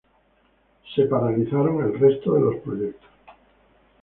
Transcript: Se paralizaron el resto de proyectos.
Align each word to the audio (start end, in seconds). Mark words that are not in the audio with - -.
Se 0.95 1.03
paralizaron 1.05 1.83
el 1.83 1.99
resto 1.99 2.33
de 2.33 2.57
proyectos. 2.61 3.09